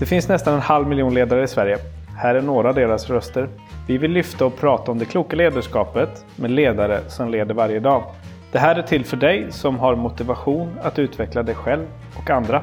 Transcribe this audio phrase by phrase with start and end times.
[0.00, 1.78] Det finns nästan en halv miljon ledare i Sverige.
[2.16, 3.48] Här är några av deras röster.
[3.86, 8.02] Vi vill lyfta och prata om det kloka ledarskapet med ledare som leder varje dag.
[8.52, 11.86] Det här är till för dig som har motivation att utveckla dig själv
[12.18, 12.62] och andra.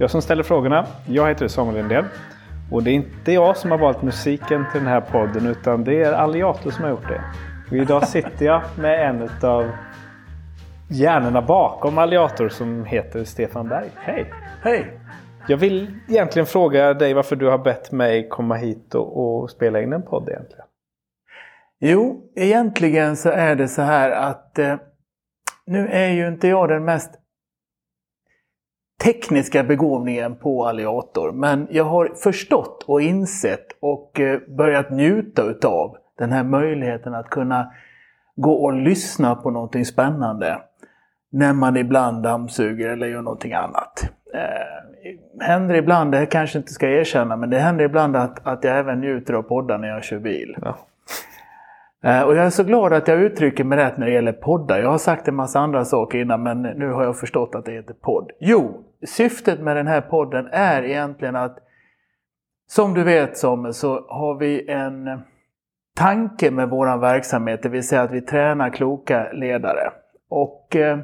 [0.00, 2.04] Jag som ställer frågorna, jag heter Samuel Lindén.
[2.70, 6.02] Och det är inte jag som har valt musiken till den här podden utan det
[6.02, 7.22] är Alliator som har gjort det.
[7.70, 9.70] Och idag sitter jag med en av
[10.88, 13.90] hjärnorna bakom Alliator som heter Stefan Berg.
[13.96, 14.32] Hej!
[14.62, 14.97] Hej!
[15.48, 19.80] Jag vill egentligen fråga dig varför du har bett mig komma hit och, och spela
[19.80, 20.64] in en podd egentligen.
[21.80, 24.76] Jo, egentligen så är det så här att eh,
[25.66, 27.10] nu är ju inte jag den mest
[29.04, 31.32] tekniska begåvningen på Alliator.
[31.32, 37.30] Men jag har förstått och insett och eh, börjat njuta utav den här möjligheten att
[37.30, 37.72] kunna
[38.36, 40.62] gå och lyssna på någonting spännande.
[41.30, 44.10] När man ibland dammsuger eller gör någonting annat.
[44.34, 48.78] Eh, händer ibland, det kanske inte ska erkänna, men det händer ibland att, att jag
[48.78, 50.56] även njuter av poddar när jag kör bil.
[50.62, 50.78] Ja.
[52.04, 54.78] Eh, och jag är så glad att jag uttrycker mig rätt när det gäller poddar.
[54.78, 57.72] Jag har sagt en massa andra saker innan men nu har jag förstått att det
[57.72, 58.30] heter podd.
[58.40, 61.58] Jo, syftet med den här podden är egentligen att
[62.66, 65.20] som du vet som så har vi en
[65.96, 69.90] tanke med våran verksamhet, det vill säga att vi tränar kloka ledare.
[70.28, 70.98] Och eh,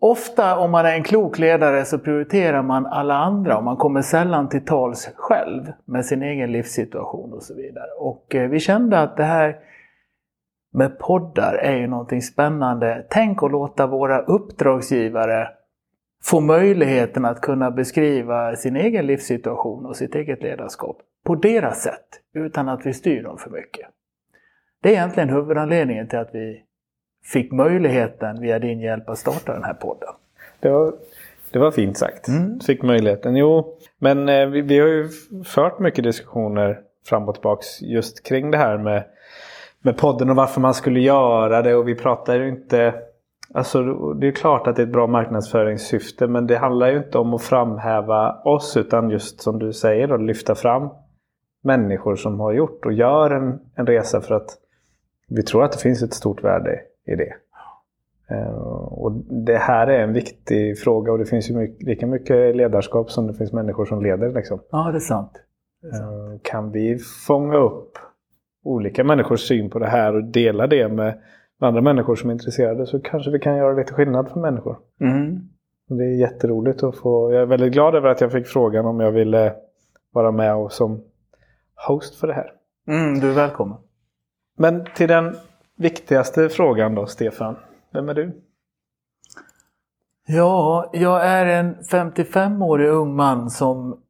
[0.00, 4.02] ofta om man är en klok ledare så prioriterar man alla andra och man kommer
[4.02, 7.90] sällan till tals själv med sin egen livssituation och så vidare.
[7.98, 9.56] Och eh, vi kände att det här
[10.72, 13.06] med poddar är ju någonting spännande.
[13.10, 15.48] Tänk att låta våra uppdragsgivare
[16.24, 22.08] få möjligheten att kunna beskriva sin egen livssituation och sitt eget ledarskap på deras sätt
[22.34, 23.86] utan att vi styr dem för mycket.
[24.82, 26.62] Det är egentligen huvudanledningen till att vi
[27.32, 30.08] fick möjligheten via din hjälp att starta den här podden.
[30.60, 30.92] Det var,
[31.50, 32.28] det var fint sagt.
[32.28, 32.60] Mm.
[32.60, 33.36] Fick möjligheten.
[33.36, 35.08] Jo, men eh, vi, vi har ju
[35.44, 39.04] fört mycket diskussioner fram och tillbaks just kring det här med
[39.82, 41.74] med podden och varför man skulle göra det.
[41.74, 42.94] Och vi pratar ju inte...
[43.54, 43.82] Alltså
[44.14, 47.34] det är klart att det är ett bra marknadsföringssyfte men det handlar ju inte om
[47.34, 50.88] att framhäva oss utan just som du säger då, lyfta fram
[51.64, 54.58] människor som har gjort och gör en, en resa för att
[55.28, 57.34] vi tror att det finns ett stort värde i det.
[58.30, 58.48] Uh,
[58.92, 59.12] och
[59.46, 63.26] Det här är en viktig fråga och det finns ju mycket, lika mycket ledarskap som
[63.26, 64.32] det finns människor som leder.
[64.32, 64.60] Liksom.
[64.70, 65.32] Ja, det är sant.
[65.82, 66.12] Det är sant.
[66.12, 67.98] Uh, kan vi fånga upp
[68.64, 71.20] olika människors syn på det här och dela det med
[71.60, 74.78] andra människor som är intresserade så kanske vi kan göra lite skillnad för människor.
[75.00, 75.48] Mm.
[75.88, 77.32] Det är jätteroligt att få.
[77.32, 79.54] Jag är väldigt glad över att jag fick frågan om jag ville
[80.12, 81.04] vara med och som
[81.86, 82.52] host för det här.
[82.88, 83.78] Mm, du är välkommen.
[84.58, 85.36] Men till den
[85.78, 87.56] viktigaste frågan då, Stefan.
[87.92, 88.42] Vem är du?
[90.26, 94.00] Ja, jag är en 55-årig ung man som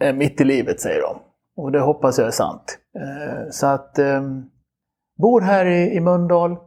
[0.00, 1.18] är mitt i livet, säger de.
[1.56, 2.78] Och det hoppas jag är sant.
[2.96, 4.22] Eh, så att eh,
[5.18, 6.50] bor här i, i Mölndal.
[6.50, 6.58] Eh,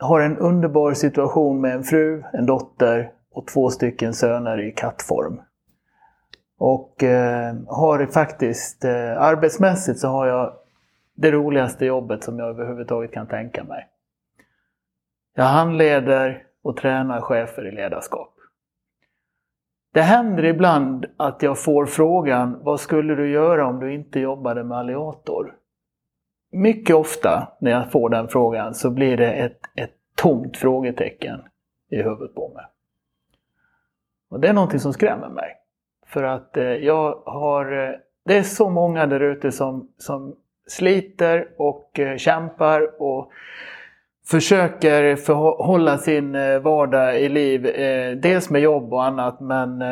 [0.00, 5.40] har en underbar situation med en fru, en dotter och två stycken söner i kattform.
[6.58, 10.61] Och eh, har faktiskt, eh, arbetsmässigt så har jag
[11.14, 13.88] det roligaste jobbet som jag överhuvudtaget kan tänka mig.
[15.34, 18.34] Jag handleder och tränar chefer i ledarskap.
[19.92, 24.64] Det händer ibland att jag får frågan, vad skulle du göra om du inte jobbade
[24.64, 25.56] med Alliator?
[26.52, 31.40] Mycket ofta när jag får den frågan så blir det ett, ett tomt frågetecken
[31.90, 32.64] i huvudet på mig.
[34.30, 35.56] Och det är någonting som skrämmer mig.
[36.06, 40.36] För att eh, jag har, eh, det är så många där ute som, som
[40.66, 43.30] sliter och eh, kämpar och
[44.26, 49.82] försöker förhålla sin eh, vardag i liv, eh, dels med jobb och annat, men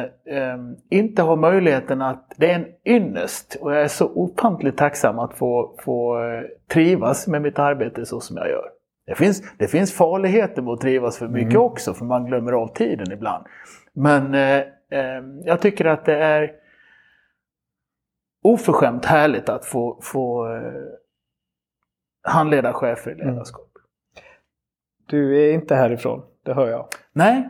[0.91, 5.35] inte har möjligheten att, det är en ynnest och jag är så ofantligt tacksam att
[5.35, 6.19] få, få
[6.73, 8.65] trivas med mitt arbete så som jag gör.
[9.07, 11.63] Det finns, det finns farligheter med att trivas för mycket mm.
[11.63, 13.45] också, för man glömmer av tiden ibland.
[13.93, 14.35] Men
[15.45, 16.51] jag tycker att det är
[18.43, 20.63] oförskämt härligt att få, få eh,
[22.23, 23.27] handleda chefer i mm.
[23.29, 23.71] ledarskap.
[25.07, 26.87] Du är inte härifrån, det hör jag.
[27.13, 27.49] Nej,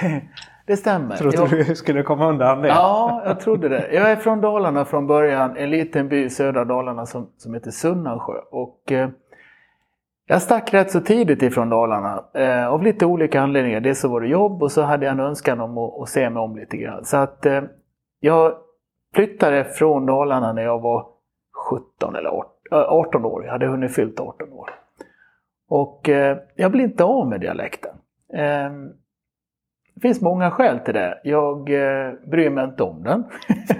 [0.66, 1.16] det stämmer.
[1.16, 1.66] Trodde jag...
[1.66, 2.68] du skulle komma undan det?
[2.68, 3.92] Ja, jag trodde det.
[3.92, 7.70] Jag är från Dalarna från början, en liten by i södra Dalarna som, som heter
[7.70, 8.38] Sunnansjö.
[8.50, 9.08] Och, eh,
[10.26, 13.80] jag stack rätt så tidigt ifrån Dalarna eh, av lite olika anledningar.
[13.80, 16.30] Dels så var det jobb och så hade jag en önskan om att, att se
[16.30, 17.04] mig om lite grann.
[17.04, 17.62] Så att eh,
[18.20, 18.54] jag
[19.14, 21.06] flyttade från Dalarna när jag var
[21.70, 23.44] 17 eller 18, 18 äh, år.
[23.44, 24.70] Jag hade hunnit fyllt 18 år.
[25.68, 27.94] Och eh, jag blir inte av med dialekten.
[28.34, 28.70] Eh,
[29.94, 31.20] Det finns många skäl till det.
[31.24, 33.24] Jag eh, bryr mig inte om den.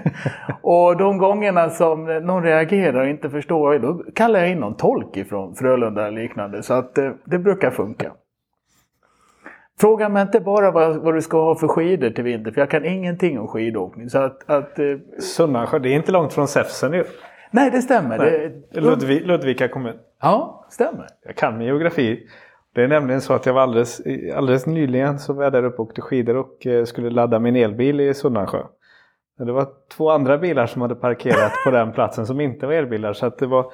[0.61, 5.17] och de gångerna som någon reagerar och inte förstår, då kallar jag in någon tolk
[5.17, 6.63] ifrån Frölunda eller liknande.
[6.63, 8.11] Så att eh, det brukar funka.
[9.79, 12.69] Fråga mig inte bara vad, vad, du ska ha för skidor till vinter, för jag
[12.69, 14.09] kan ingenting om skidåkning.
[14.09, 14.85] Så att, att, eh,
[15.19, 17.03] Sunnansjö, det är inte långt från Säfsen ju.
[17.51, 18.17] Nej, det stämmer.
[18.17, 18.63] Nej.
[18.73, 19.95] Det, Ludvig, Ludvika kommun.
[20.21, 21.07] Ja, stämmer.
[21.25, 22.27] Jag kan min geografi.
[22.75, 24.01] Det är nämligen så att jag var alldeles,
[24.35, 27.55] alldeles nyligen så var jag där uppe och åkte skidor och eh, skulle ladda min
[27.55, 28.63] elbil i Sunnansjö.
[29.37, 33.13] Det var två andra bilar som hade parkerat på den platsen som inte var elbilar.
[33.13, 33.65] Så att det, var,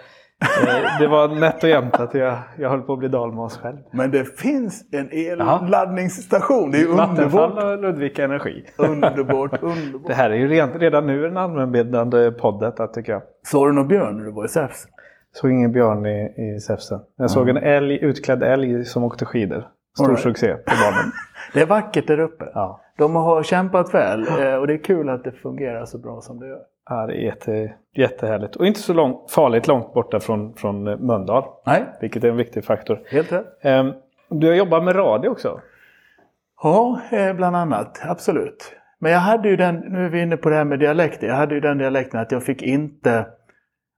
[1.00, 3.78] det var nätt och jämnt att jag, jag höll på att bli dalmas själv.
[3.92, 6.72] Men det finns en elladdningsstation.
[6.72, 7.10] Det är underbart.
[7.10, 8.66] Vattenfall och Ludvika Energi.
[8.78, 10.07] Underbart, underbart.
[10.07, 13.22] Det här är ju redan, nu en allmänbildande podd tycker jag.
[13.44, 14.88] Såg du någon björn när du var i Säfs?
[15.31, 17.00] Såg ingen björn i, i Säfsen.
[17.18, 17.30] Jag mm.
[17.30, 19.68] såg en älg, utklädd älg som åkte skidor.
[19.98, 20.19] Stor right.
[20.19, 21.12] succé på banan.
[21.54, 22.45] det är vackert där uppe.
[22.54, 22.81] Ja.
[22.98, 26.40] De har kämpat väl eh, och det är kul att det fungerar så bra som
[26.40, 26.62] det gör.
[26.89, 28.56] Det är jätte, jättehärligt.
[28.56, 31.44] Och inte så långt, farligt långt borta från, från Mölndal.
[31.66, 31.86] Nej.
[32.01, 33.00] Vilket är en viktig faktor.
[33.12, 33.45] Helt rätt.
[33.62, 33.94] Ehm,
[34.30, 35.62] du har jobbat med radio också?
[36.63, 38.01] Ja, eh, bland annat.
[38.04, 38.74] Absolut.
[39.00, 41.36] Men jag hade ju den, nu är vi inne på det här med dialekter, jag
[41.36, 43.25] hade ju den dialekten att jag fick inte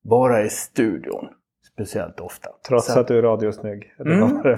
[0.04, 1.28] vara i studion
[1.74, 2.50] speciellt ofta.
[2.68, 3.94] Trots så, att du är radiosnygg?
[4.00, 4.44] Mm.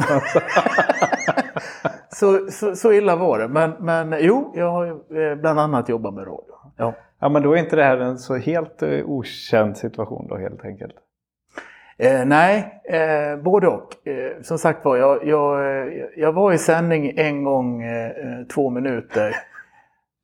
[2.09, 3.47] så, så, så, illa var det.
[3.47, 6.55] Men, men jo, jag har eh, bland annat jobbat med radio.
[6.77, 10.37] Ja ja, men då är inte det här en så helt eh, okänd situation då
[10.37, 10.95] helt enkelt?
[11.97, 14.07] Eh, nej, eh, både och.
[14.07, 18.47] Eh, som sagt var, jag, jag, eh, jag var i sändning en gång eh, eh
[18.53, 19.35] två minuter.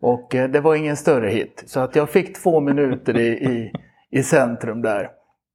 [0.01, 1.63] Och eh, det var ingen större hit.
[1.67, 3.71] Så att jag fick två minuter i, i,
[4.09, 5.09] i centrum där.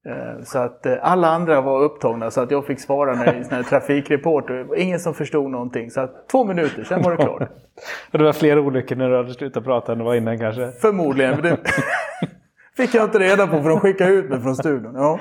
[0.06, 3.62] Eh, så att eh, alla andra var upptagna så att jag fick svara när, när
[3.62, 4.78] trafikreporter.
[4.78, 5.90] Ingen som förstod någonting.
[5.90, 7.42] Så att två minuter, sen var det klart.
[8.10, 10.72] det var fler olyckor när du hade slutat prata än det var innan kanske?
[10.72, 11.42] Förmodligen.
[11.42, 11.56] Det
[12.76, 14.94] fick jag inte reda på för de skickade ut mig från studion.
[14.94, 15.20] Ja.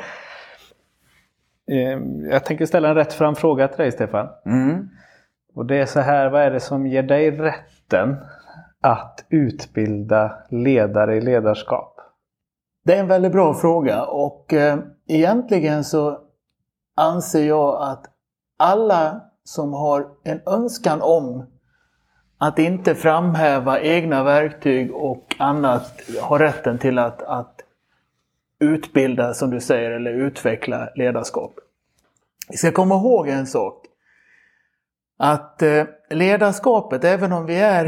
[1.71, 4.27] Ehm, jag tänker ställa en rätt fram fråga till dig Stefan.
[4.45, 4.89] Mm.
[5.55, 8.17] Och det är så här, vad är det som ger dig rätten
[8.81, 11.90] att utbilda ledare i ledarskap?
[12.83, 16.19] Det är en väldigt bra fråga och eh, egentligen så
[16.95, 18.05] anser jag att
[18.57, 21.45] alla som har en önskan om
[22.37, 27.61] att inte framhäva egna verktyg och annat har rätten till att, att
[28.59, 31.53] utbilda, som du säger, eller utveckla ledarskap.
[32.49, 33.85] Vi ska komma ihåg en sak.
[35.17, 37.85] Att eh, ledarskapet, även om vi är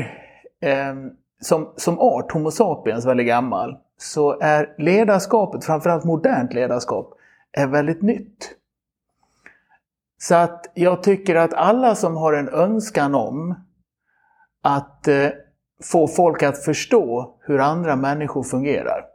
[0.62, 0.96] eh,
[1.44, 7.13] som, som art, Homo sapiens, väldigt gammal, så är ledarskapet, framförallt modernt ledarskap,
[7.51, 8.56] är väldigt nytt.
[10.18, 13.56] Så att jag tycker att alla som har en önskan om
[14.62, 15.30] att eh,
[15.84, 19.06] få folk att förstå hur andra människor fungerar,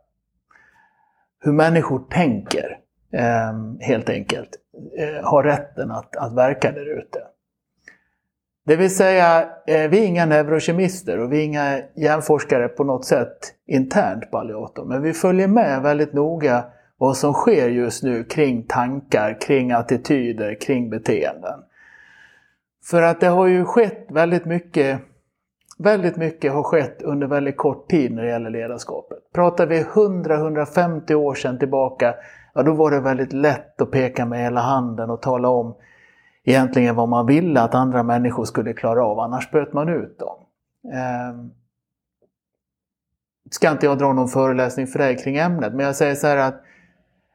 [1.41, 2.79] hur människor tänker,
[3.13, 4.51] eh, helt enkelt,
[4.99, 7.19] eh, har rätten att, att verka där ute.
[8.69, 13.05] Det vill säga, eh, vi är inga neurokemister och vi är inga hjärnforskare på något
[13.05, 14.85] sätt internt på Alliator.
[14.85, 16.65] Men vi följer med väldigt noga
[16.99, 21.61] vad som sker just nu kring tankar, kring attityder, kring beteenden.
[22.85, 25.01] För att det har ju skett väldigt mycket
[25.81, 29.19] Väldigt mycket har skett under väldigt kort tid när det gäller ledarskapet.
[29.35, 32.15] Pratar vi 100-150 år sedan tillbaka,
[32.55, 35.75] ja då var det väldigt lätt att peka med hela handen och tala om
[36.49, 40.37] egentligen vad man ville att andra människor skulle klara av, annars böt man ut dem.
[40.93, 41.45] Eh,
[43.51, 46.37] ska inte jag dra någon föreläsning för dig kring ämnet, men jag säger så här
[46.37, 46.63] att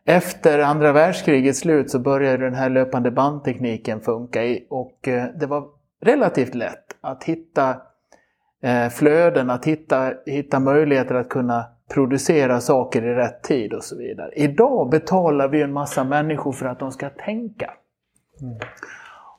[0.06, 5.46] efter andra världskrigets slut så började den här löpande bandtekniken funka i, och eh, det
[5.46, 5.66] var
[6.02, 7.76] relativt lätt att hitta
[8.64, 13.98] eh, flöden, att hitta, hitta möjligheter att kunna producera saker i rätt tid och så
[13.98, 14.32] vidare.
[14.36, 17.74] Idag betalar vi en massa människor för att de ska tänka.
[18.42, 18.58] Mm.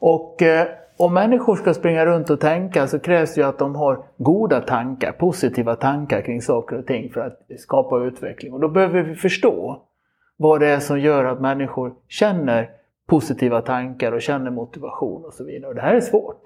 [0.07, 3.75] Och eh, om människor ska springa runt och tänka så krävs det ju att de
[3.75, 8.53] har goda tankar, positiva tankar kring saker och ting för att skapa utveckling.
[8.53, 9.83] Och då behöver vi förstå
[10.37, 12.71] vad det är som gör att människor känner
[13.07, 15.69] positiva tankar och känner motivation och så vidare.
[15.69, 16.43] Och det här är svårt.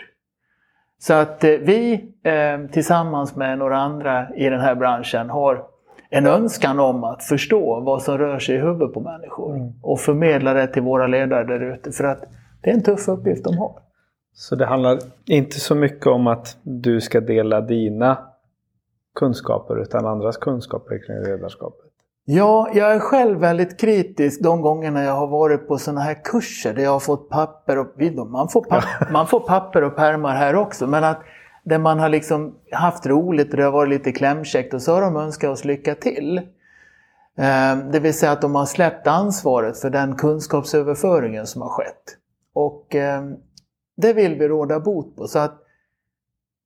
[0.99, 5.65] Så att eh, vi eh, tillsammans med några andra i den här branschen har
[6.11, 9.73] en önskan om att förstå vad som rör sig i huvudet på människor mm.
[9.83, 11.93] och förmedla det till våra ledare där ute.
[11.93, 12.25] För att
[12.61, 13.73] det är en tuff uppgift de har.
[14.35, 18.19] Så det handlar inte så mycket om att du ska dela dina
[19.15, 21.85] kunskaper utan andras kunskaper kring ledarskapet?
[22.25, 26.75] Ja, jag är själv väldigt kritisk de gångerna jag har varit på sådana här kurser
[26.75, 27.87] där jag har fått papper och
[28.31, 30.87] man får, papper, man får papper och pärmar här också.
[30.87, 31.21] Men att
[31.65, 35.01] där man har liksom haft roligt och det har varit lite klämkäckt och så har
[35.01, 36.41] de önskat oss lycka till.
[37.37, 42.18] Ehm, det vill säga att de har släppt ansvaret för den kunskapsöverföringen som har skett.
[42.59, 43.23] Och eh,
[43.97, 45.27] det vill vi råda bot på.
[45.27, 45.59] Så att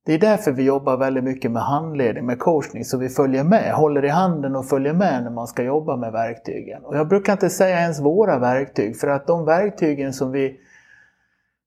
[0.05, 3.73] det är därför vi jobbar väldigt mycket med handledning, med coachning, så vi följer med,
[3.73, 6.85] håller i handen och följer med när man ska jobba med verktygen.
[6.85, 10.59] Och jag brukar inte säga ens våra verktyg, för att de verktygen som vi,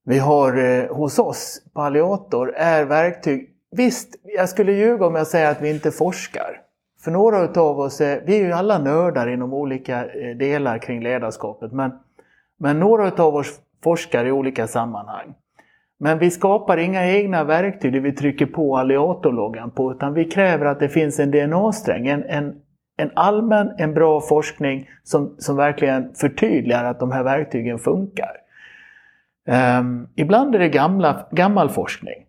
[0.05, 3.51] vi har eh, hos oss på Alliator är verktyg.
[3.71, 6.61] Visst, jag skulle ljuga om jag säger att vi inte forskar.
[7.05, 11.03] För några utav oss, är, vi är ju alla nördar inom olika eh, delar kring
[11.03, 11.93] ledarskapet, men,
[12.59, 15.35] men några utav oss forskar i olika sammanhang.
[15.99, 20.67] Men vi skapar inga egna verktyg där vi trycker på alliatorloggan på, utan vi kräver
[20.67, 22.55] att det finns en DNA-sträng, en, en,
[22.97, 28.33] en allmän, en bra forskning som, som verkligen förtydligar att de här verktygen funkar.
[29.79, 32.27] Um, ibland är det gamla, gammal forskning.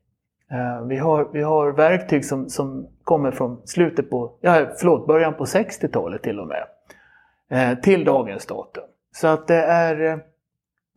[0.52, 5.34] Uh, vi, har, vi har verktyg som, som kommer från slutet på, ja, förlåt, början
[5.34, 6.64] på 60-talet till och med.
[7.54, 8.84] Uh, till dagens datum.
[9.16, 10.20] Så att det är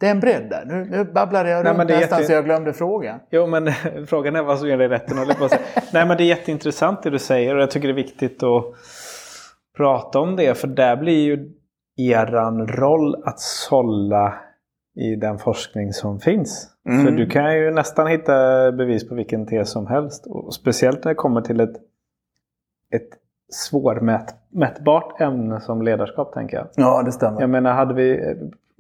[0.01, 0.65] det är en bredd där.
[0.67, 2.27] Nu, nu babblade jag Nej, runt nästan jätte...
[2.27, 3.21] så jag glömde frågan.
[3.31, 3.73] Jo, men
[4.07, 5.49] frågan är vad som ger dig rätten att på
[5.93, 8.65] Nej, men det är jätteintressant det du säger och jag tycker det är viktigt att
[9.77, 10.59] prata om det.
[10.59, 11.53] För där blir ju
[11.97, 14.35] eran roll att sålla
[14.97, 16.69] i den forskning som finns.
[16.89, 17.07] Mm.
[17.07, 18.33] För du kan ju nästan hitta
[18.73, 20.27] bevis på vilken tes som helst.
[20.27, 21.77] Och speciellt när det kommer till ett,
[22.95, 23.11] ett
[23.53, 26.67] svårmätbart ämne som ledarskap tänker jag.
[26.75, 27.41] Ja, det stämmer.
[27.41, 28.35] Jag menar, hade vi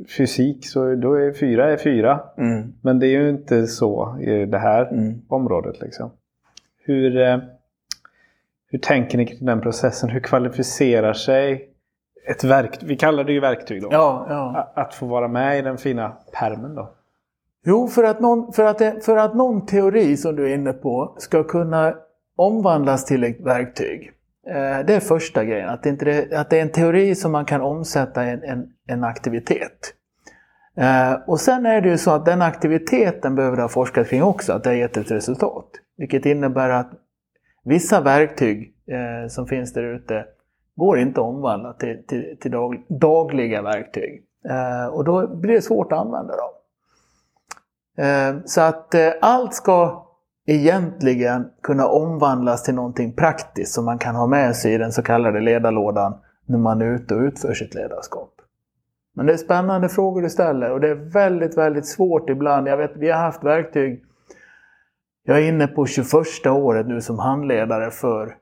[0.08, 2.20] fysik så då är fyra är fyra.
[2.36, 2.72] Mm.
[2.82, 5.20] Men det är ju inte så i det här mm.
[5.28, 5.80] området.
[5.80, 6.10] Liksom.
[6.84, 7.38] Hur, eh,
[8.70, 10.10] hur tänker ni kring den processen?
[10.10, 11.68] Hur kvalificerar sig
[12.30, 12.88] ett verktyg?
[12.88, 13.88] Vi kallar det ju verktyg då.
[13.90, 14.72] Ja, ja.
[14.74, 16.90] Att få vara med i den fina permen då.
[17.64, 21.14] Jo, för att, någon, för, att för att någon teori som du är inne på
[21.18, 21.94] ska kunna
[22.36, 24.12] omvandlas till ett verktyg
[24.50, 27.44] Eh, det är första grejen, att det, inte att det är en teori som man
[27.44, 29.94] kan omsätta i en, en, en aktivitet.
[30.76, 34.22] Eh, och sen är det ju så att den aktiviteten behöver det ha forskat kring
[34.22, 35.68] också, att det har gett ett resultat.
[35.96, 36.90] Vilket innebär att
[37.64, 40.24] vissa verktyg eh, som finns där ute
[40.76, 44.22] går inte att omvandla till, till, till dag, dagliga verktyg.
[44.92, 46.52] och då blir det svårt att använda dem.
[48.44, 50.06] så att allt ska
[50.50, 55.02] egentligen kunna omvandlas till någonting praktiskt som man kan ha med sig i den så
[55.02, 56.14] kallade ledarlådan
[56.46, 58.34] när man är ute och utför sitt ledarskap.
[59.14, 62.68] Men det är spännande frågor du ställer och det är väldigt, väldigt svårt ibland.
[62.68, 64.04] Jag vet, vi har haft verktyg.
[65.24, 66.06] Jag är inne på 21
[66.46, 68.36] året nu som handledare för,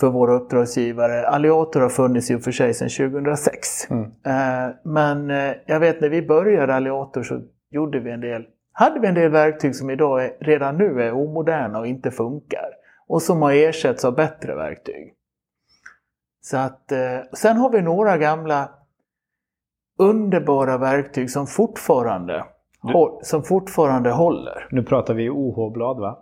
[0.00, 1.26] för våra uppdragsgivare.
[1.26, 3.90] Alliator har funnits i och för sig sedan 2006.
[3.90, 4.04] Mm.
[4.04, 8.46] Eh, men eh, jag vet när vi började Alliator så gjorde vi en del
[8.80, 12.68] hade vi en del verktyg som idag är, redan nu är omoderna och inte funkar.
[13.08, 15.14] Och som har ersatts av bättre verktyg.
[16.42, 18.68] Så att, eh, sen har vi några gamla
[19.98, 22.44] underbara verktyg som fortfarande,
[22.82, 24.66] du, som fortfarande håller.
[24.70, 26.18] Nu pratar vi OH-blad va?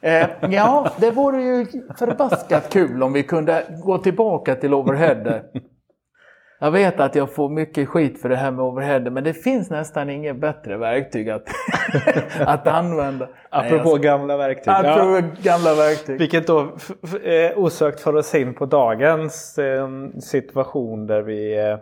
[0.00, 1.66] Eh, ja, det vore ju
[1.98, 5.42] förbaskat kul om vi kunde gå tillbaka till overhead.
[6.60, 9.70] Jag vet att jag får mycket skit för det här med overhead, men det finns
[9.70, 11.48] nästan inget bättre verktyg att,
[12.40, 13.28] att använda.
[13.50, 14.68] Apropå Nej, gamla verktyg.
[14.68, 15.52] Apropå ja.
[15.52, 16.18] gamla verktyg.
[16.18, 16.76] Vilket då
[17.56, 19.88] osökt för oss in på dagens eh,
[20.20, 21.78] situation där vi eh,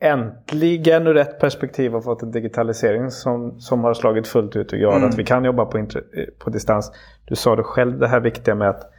[0.00, 4.78] äntligen ur rätt perspektiv har fått en digitalisering som, som har slagit fullt ut och
[4.78, 5.08] gör mm.
[5.08, 5.84] att vi kan jobba på, eh,
[6.38, 6.92] på distans.
[7.24, 8.92] Du sa det själv det här viktiga med att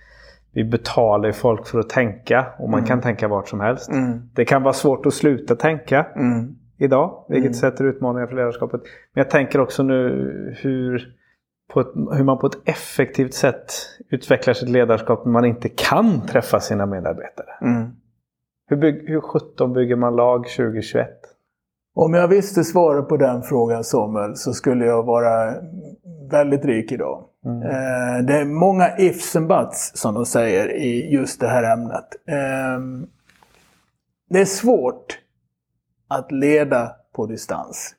[0.57, 2.87] vi betalar folk för att tänka och man mm.
[2.87, 3.89] kan tänka vart som helst.
[3.89, 4.21] Mm.
[4.33, 6.55] Det kan vara svårt att sluta tänka mm.
[6.77, 7.53] idag, vilket mm.
[7.53, 8.81] sätter utmaningar för ledarskapet.
[9.13, 10.95] Men jag tänker också nu hur,
[11.75, 13.73] ett, hur man på ett effektivt sätt
[14.09, 17.49] utvecklar sitt ledarskap när man inte kan träffa sina medarbetare.
[17.61, 17.91] Mm.
[18.67, 21.09] Hur, bygg, hur 17 bygger man lag 2021?
[21.99, 25.53] Om jag visste svaret på den frågan Samuel så skulle jag vara
[26.31, 27.25] väldigt rik idag.
[27.45, 27.61] Mm.
[27.61, 32.05] Eh, det är många ifs and buts som de säger i just det här ämnet.
[32.27, 33.07] Ehm,
[34.29, 35.19] det är svårt
[36.07, 37.95] att leda på distans.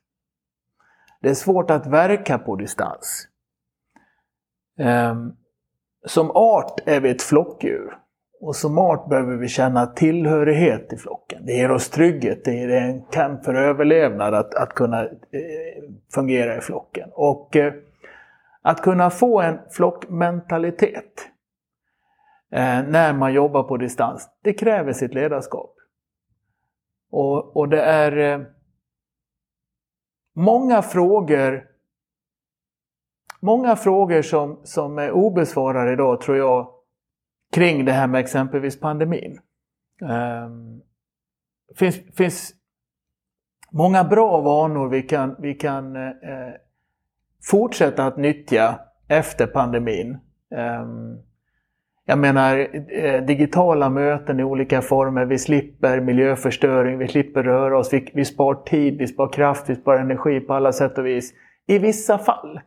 [1.22, 3.28] Det är svårt att verka på distans.
[4.78, 5.32] Ehm,
[6.06, 7.98] som art är vi ett flockdjur.
[8.40, 11.46] Och som art behöver vi känna tillhörighet i flocken.
[11.46, 15.08] Det ger oss trygghet, det är en kamp för överlevnad att, att kunna eh,
[16.14, 17.10] fungera i flocken.
[17.12, 17.74] Och eh,
[18.62, 21.28] att kunna få en flockmentalitet
[22.52, 25.74] eh, när man jobbar på distans, det kräver sitt ledarskap.
[27.10, 28.46] Och, och det är eh,
[30.34, 31.64] många frågor
[33.40, 36.77] många frågor som, som är obesvarade idag tror jag
[37.52, 39.40] kring det här med exempelvis pandemin.
[41.68, 42.54] Det finns, finns
[43.70, 46.54] många bra vanor vi kan, vi kan eh, eh
[47.50, 50.18] fortsätta att nyttja efter pandemin.
[50.56, 51.16] Ehm,
[52.04, 55.24] jag menar eh, digitala möten i olika former.
[55.24, 59.74] Vi slipper miljöförstöring, vi slipper röra oss, vi, vi spar tid, vi spar kraft, vi
[59.74, 61.32] spar energi på alla sätt och vis.
[61.66, 62.60] I vissa fall.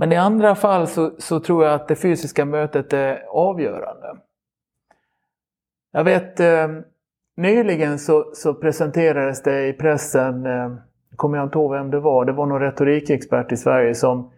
[0.00, 4.16] Men i andra fall så, så tror jag att det fysiska mötet är avgörande.
[5.92, 6.68] Jag vet eh,
[7.36, 10.72] nyligen så, så, presenterades det i pressen, eh,
[11.16, 14.30] kommer jag inte ihåg vem det var, det var någon retorikexpert i Sverige som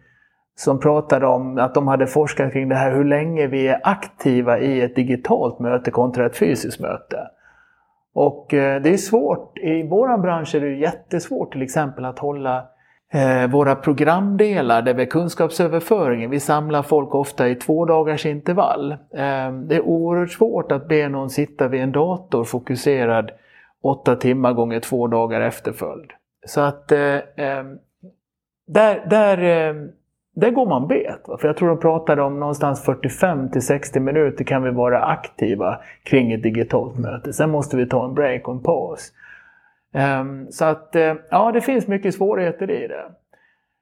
[0.55, 4.59] som pratade om att de hade forskat kring det här hur länge vi är aktiva
[4.59, 7.27] i ett digitalt möte kontra ett fysiskt möte.
[8.13, 12.67] Och eh, det är svårt, i vår bransch är det jättesvårt till exempel att hålla
[13.13, 18.91] Eh, våra programdelar där vi kunskapsöverföringen, vi samlar folk ofta i två dagars intervall.
[18.91, 23.31] Eh, det är oerhört svårt att be någon sitta vid en dator fokuserad
[23.83, 26.11] åtta timmar gånger två dagar efterföljd.
[26.45, 27.63] Så att eh, eh,
[28.67, 29.91] där, där
[30.35, 31.21] där går man bet.
[31.39, 35.79] För jag tror de pratade om någonstans 45 till 60 minuter kan vi vara aktiva
[36.03, 37.33] kring ett digitalt möte.
[37.33, 39.11] Sen måste vi ta en break och en paus.
[39.93, 43.11] Ehm, så att eh, ja, det finns mycket svårigheter i det.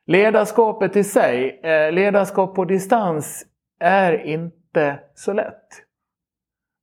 [0.07, 3.45] Ledarskapet i sig, eh, ledarskap på distans
[3.79, 5.67] är inte så lätt.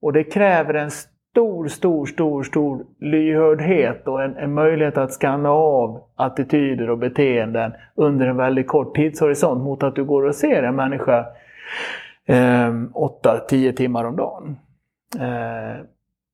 [0.03, 5.51] Och det kräver en stor, stor, stor, stor lyhördhet och en, en möjlighet att skanna
[5.51, 10.63] av attityder och beteenden under en väldigt kort tidshorisont mot att du går och ser
[10.63, 11.27] en människa
[12.27, 14.57] eh, 8-10 timmar om dagen.
[15.15, 15.85] Eh,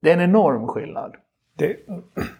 [0.02, 1.16] det är en enorm skillnad.
[1.56, 1.76] Det,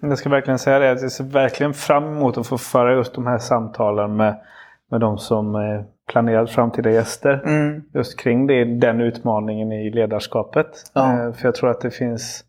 [0.01, 3.27] jag ska verkligen säga det, jag ser verkligen fram emot att få föra just de
[3.27, 4.41] här samtalen med,
[4.91, 7.43] med de som eh, planerat framtida gäster.
[7.45, 7.83] Mm.
[7.95, 10.67] Just kring det, den utmaningen i ledarskapet.
[10.93, 11.13] Ja.
[11.13, 12.45] Eh, för jag tror att det finns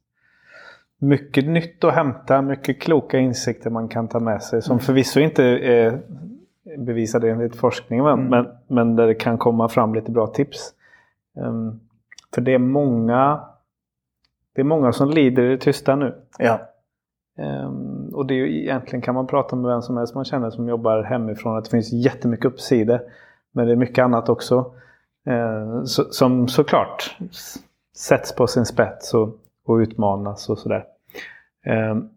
[0.98, 4.62] mycket nytt att hämta, mycket kloka insikter man kan ta med sig.
[4.62, 4.80] Som mm.
[4.80, 6.00] förvisso inte är
[6.78, 8.26] bevisade enligt forskningen mm.
[8.26, 10.74] men, men där det kan komma fram lite bra tips.
[11.38, 11.80] Um,
[12.34, 13.42] för det är många
[14.56, 16.16] det är många som lider i det tysta nu.
[16.38, 16.60] Ja.
[17.38, 20.50] Um, och det är ju egentligen kan man prata med vem som helst man känner
[20.50, 23.00] som jobbar hemifrån att det finns jättemycket uppsidor.
[23.52, 24.74] Men det är mycket annat också.
[25.28, 27.18] Uh, som såklart
[27.98, 29.30] sätts på sin spets och,
[29.66, 30.86] och utmanas och sådär.
[31.92, 32.10] Um,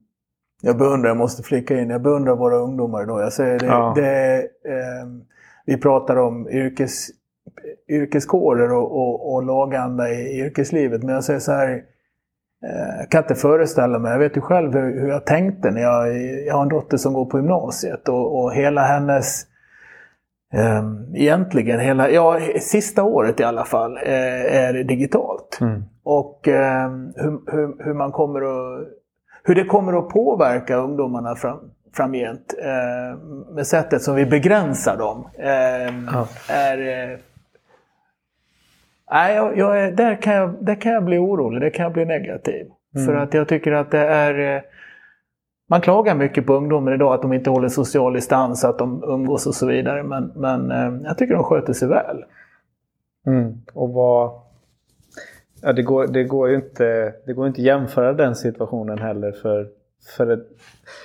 [0.63, 3.23] jag beundrar, jag måste flika in, jag beundrar våra ungdomar idag.
[3.23, 3.93] Jag säger det, ja.
[3.97, 5.07] det eh,
[5.67, 7.09] vi pratar om yrkes,
[7.89, 11.03] yrkeskårer och, och, och laganda i yrkeslivet.
[11.03, 11.83] Men jag säger så här,
[12.99, 16.23] jag kan inte föreställa mig, jag vet ju själv hur, hur jag tänkte när jag,
[16.47, 19.47] jag har en dotter som går på gymnasiet och, och hela hennes
[20.53, 20.83] eh,
[21.15, 25.59] Egentligen hela, ja sista året i alla fall, eh, är digitalt.
[25.61, 25.83] Mm.
[26.05, 28.89] Och eh, hur, hur, hur, man kommer att
[29.45, 31.59] hur det kommer att påverka ungdomarna fram,
[31.97, 33.19] framgent eh,
[33.55, 35.29] med sättet som vi begränsar dem.
[35.39, 36.29] Eh, ja.
[36.49, 37.19] är, eh,
[39.11, 41.93] nej, jag, jag är, där, kan jag, där kan jag bli orolig, där kan jag
[41.93, 42.67] bli negativ.
[42.95, 43.07] Mm.
[43.07, 44.57] För att jag tycker att det är...
[44.57, 44.63] Eh,
[45.69, 49.47] man klagar mycket på ungdomen idag att de inte håller social distans, att de umgås
[49.47, 50.03] och så vidare.
[50.03, 52.25] Men, men eh, jag tycker de sköter sig väl.
[53.27, 53.55] Mm.
[53.75, 54.47] Och vad,
[55.63, 59.69] Ja, det, går, det, går ju inte, det går inte jämföra den situationen heller för,
[60.17, 60.47] för, ett,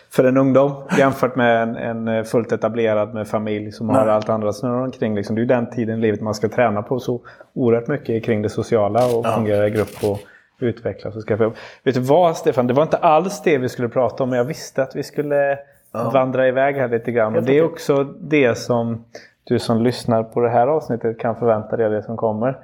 [0.09, 3.95] för en ungdom jämfört med en, en fullt etablerad med familj som Nej.
[3.95, 5.15] har allt andra snurrar omkring.
[5.15, 5.35] Liksom.
[5.35, 7.21] Det är ju den tiden i livet man ska träna på så
[7.53, 9.35] oerhört mycket kring det sociala och ja.
[9.35, 10.19] fungera i grupp och
[10.59, 11.51] utvecklas och skaffa
[11.83, 14.45] Vet du vad Stefan, det var inte alls det vi skulle prata om men jag
[14.45, 15.57] visste att vi skulle
[15.93, 16.11] ja.
[16.13, 17.35] vandra iväg här lite grann.
[17.35, 19.05] Och det är också det som
[19.43, 22.57] du som lyssnar på det här avsnittet kan förvänta dig av det som kommer.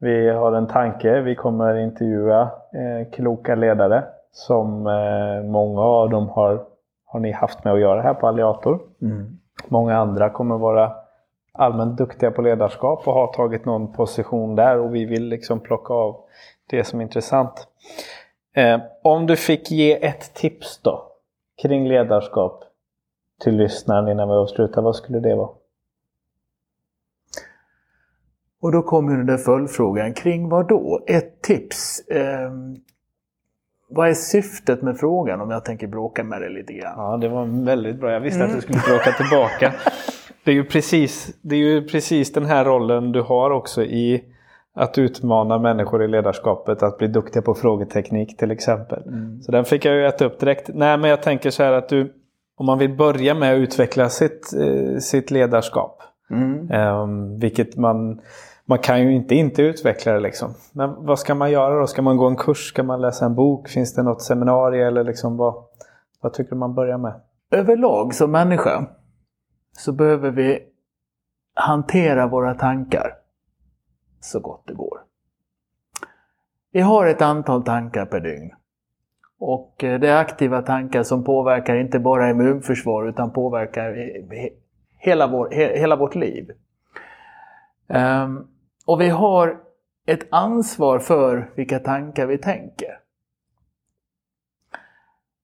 [0.00, 1.20] Vi har en tanke.
[1.20, 6.64] Vi kommer intervjua eh, kloka ledare som eh, många av dem har,
[7.04, 8.80] har ni haft med att göra här på Alliator.
[9.02, 9.38] Mm.
[9.68, 10.92] Många andra kommer vara
[11.52, 15.94] allmänt duktiga på ledarskap och har tagit någon position där och vi vill liksom plocka
[15.94, 16.16] av
[16.70, 17.68] det som är intressant.
[18.54, 21.02] Eh, om du fick ge ett tips då
[21.62, 22.64] kring ledarskap
[23.40, 25.50] till lyssnaren innan vi avslutar, vad skulle det vara?
[28.60, 31.04] Och då kommer den där följdfrågan kring vad då?
[31.06, 32.08] Ett tips.
[32.08, 32.50] Eh,
[33.94, 36.94] vad är syftet med frågan om jag tänker bråka med dig lite grann?
[36.96, 38.12] Ja, det var väldigt bra.
[38.12, 38.50] Jag visste mm.
[38.50, 39.72] att du skulle bråka tillbaka.
[40.44, 44.24] Det är, ju precis, det är ju precis den här rollen du har också i
[44.74, 49.02] att utmana människor i ledarskapet att bli duktiga på frågeteknik till exempel.
[49.08, 49.42] Mm.
[49.42, 50.70] Så den fick jag ju äta upp direkt.
[50.74, 52.12] Nej men jag tänker så här att du,
[52.56, 56.70] om man vill börja med att utveckla sitt, eh, sitt ledarskap Mm.
[56.70, 58.20] Um, vilket man,
[58.66, 60.54] man kan ju inte inte utveckla det liksom.
[60.72, 61.86] Men vad ska man göra då?
[61.86, 62.68] Ska man gå en kurs?
[62.68, 63.68] Ska man läsa en bok?
[63.68, 64.86] Finns det något seminarium?
[64.86, 65.54] Eller liksom vad,
[66.20, 67.20] vad tycker du man börjar med?
[67.50, 68.86] Överlag som människa
[69.72, 70.62] så behöver vi
[71.54, 73.14] hantera våra tankar
[74.20, 75.00] så gott det går.
[76.72, 78.50] Vi har ett antal tankar per dygn.
[79.38, 84.12] Och eh, det är aktiva tankar som påverkar inte bara immunförsvar utan påverkar
[84.98, 86.50] hela, vår, hela vårt liv.
[87.88, 88.48] Um,
[88.86, 89.60] och vi har
[90.06, 92.98] ett ansvar för vilka tankar vi tänker.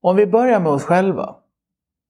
[0.02, 1.36] Om vi börjar med oss själva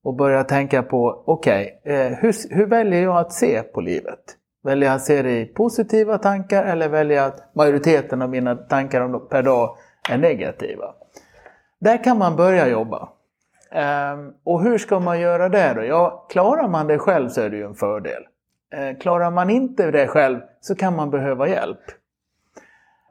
[0.05, 4.37] och börjar tänka på, okej, okay, eh, hur, hur väljer jag att se på livet?
[4.63, 8.55] Väljer jag att se det i positiva tankar eller väljer jag att majoriteten av mina
[8.55, 9.77] tankar per dag
[10.11, 10.95] är negativa?
[11.81, 13.09] Där kan man börja jobba.
[13.71, 15.85] Ehm, och hur ska man göra det då?
[15.85, 18.23] Ja, klarar man det själv så är det ju en fördel.
[18.73, 21.81] Eh, klarar man inte det själv så kan man behöva hjälp.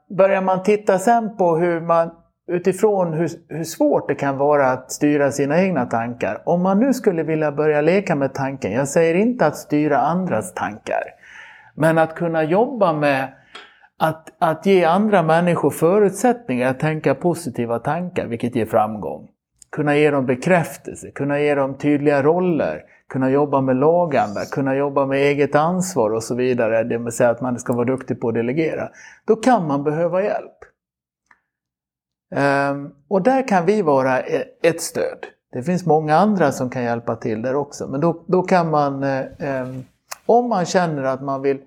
[0.10, 2.12] Börjar man titta sen på hur man
[2.48, 6.42] utifrån hur, hur svårt det kan vara att styra sina egna tankar.
[6.46, 10.54] Om man nu skulle vilja börja leka med tanken, jag säger inte att styra andras
[10.54, 11.04] tankar,
[11.76, 13.28] men att kunna jobba med
[13.98, 19.28] att, att ge andra människor förutsättningar att tänka positiva tankar, vilket ger framgång.
[19.72, 25.06] Kunna ge dem bekräftelse, kunna ge dem tydliga roller, kunna jobba med laganda, kunna jobba
[25.06, 26.84] med eget ansvar och så vidare.
[26.84, 28.90] Det vill säga att man ska vara duktig på att delegera.
[29.26, 30.58] Då kan man behöva hjälp.
[32.36, 35.26] Ehm, och där kan vi vara e, ett stöd.
[35.52, 37.88] Det finns många andra som kan hjälpa till där också.
[37.88, 39.84] Men då, då kan man, eh, ehm,
[40.26, 41.58] om man känner att man vill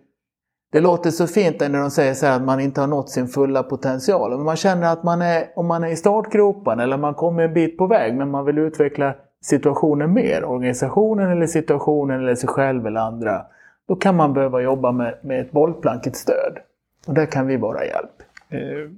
[0.72, 3.62] det låter så fint när de säger så att man inte har nått sin fulla
[3.62, 4.32] potential.
[4.32, 7.54] Om man känner att man är, om man är i startgropen eller man kommer en
[7.54, 12.86] bit på väg men man vill utveckla situationen mer, organisationen eller situationen eller sig själv
[12.86, 13.42] eller andra.
[13.88, 16.58] Då kan man behöva jobba med, med ett bollplank, ett stöd.
[17.06, 18.22] Och där kan vi vara hjälp.
[18.48, 18.90] Eh,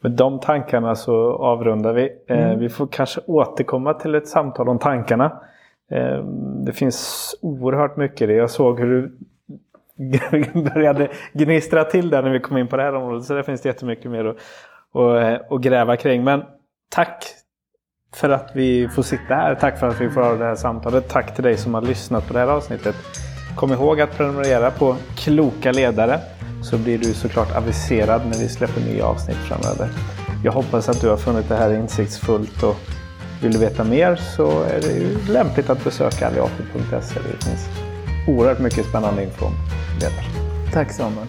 [0.00, 2.08] med de tankarna så avrundar vi.
[2.26, 2.58] Eh, mm.
[2.58, 5.40] Vi får kanske återkomma till ett samtal om tankarna.
[5.90, 6.24] Eh,
[6.64, 8.34] det finns oerhört mycket i det.
[8.34, 9.12] Jag såg hur
[9.96, 13.24] du började gnistra till där när vi kom in på det här området.
[13.24, 14.36] Så det finns det jättemycket mer att,
[14.94, 16.24] att, att gräva kring.
[16.24, 16.42] Men
[16.88, 17.24] tack
[18.16, 19.54] för att vi får sitta här.
[19.54, 21.08] Tack för att vi får ha det här samtalet.
[21.08, 22.96] Tack till dig som har lyssnat på det här avsnittet.
[23.56, 26.20] Kom ihåg att prenumerera på Kloka ledare
[26.62, 29.88] så blir du såklart aviserad när vi släpper nya avsnitt framöver.
[30.44, 32.76] Jag hoppas att du har funnit det här insiktsfullt och
[33.42, 37.20] vill du veta mer så är det ju lämpligt att besöka alliator.se.
[37.20, 37.68] Det finns
[38.28, 39.52] oerhört mycket spännande info om
[40.00, 40.24] ledare.
[40.72, 41.28] Tack Samuel.